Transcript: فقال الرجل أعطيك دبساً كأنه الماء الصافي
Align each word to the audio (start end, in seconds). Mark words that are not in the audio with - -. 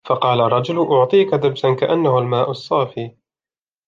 فقال 0.07 0.41
الرجل 0.41 0.87
أعطيك 0.91 1.35
دبساً 1.35 1.73
كأنه 1.73 2.19
الماء 2.19 2.51
الصافي 2.51 3.15